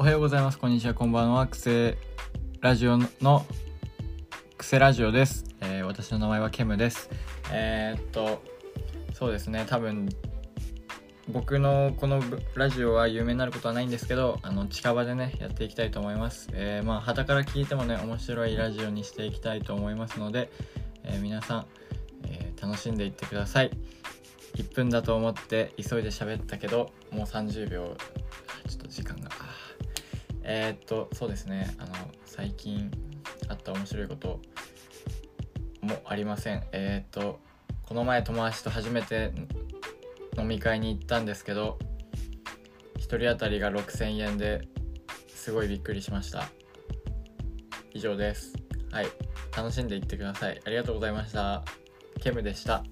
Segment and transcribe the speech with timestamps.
[0.00, 0.58] おはようございます。
[0.60, 0.94] こんにちは。
[0.94, 1.44] こんばんは。
[1.48, 1.98] クセ
[2.60, 3.44] ラジオの
[4.56, 5.44] クセラジオです。
[5.60, 7.10] えー、私の名前はケムです。
[7.50, 8.40] えー、っと、
[9.12, 9.66] そうですね。
[9.68, 10.08] 多分、
[11.28, 12.22] 僕のこの
[12.54, 16.48] ラジオは有名になることはないんですけど、あの、近場でね、やっていきたいと思います。
[16.52, 20.48] えー、まあ、旗から聞いてもね、面白いラジオにしていきたいと思いますので、
[21.02, 21.66] え皆さん、
[22.22, 23.72] え楽しんでいってください。
[24.58, 27.96] 1分だと思って急いで喋ったけどもう30秒
[30.50, 31.76] えー、っとそうですね。
[31.78, 31.92] あの
[32.24, 32.90] 最近
[33.48, 34.40] あった面白いこと
[35.82, 36.64] もありません。
[36.72, 37.38] えー、っと
[37.82, 39.32] この前友達と初めて
[40.38, 41.78] 飲み会に行ったんですけど
[42.96, 44.62] 1人当たりが6000円で
[45.28, 46.48] すごいびっくりしました。
[47.92, 48.54] 以上です。
[48.90, 49.06] はい。
[49.54, 50.60] 楽しんでいってください。
[50.64, 51.62] ありがとうございました。
[52.22, 52.84] ケムでした。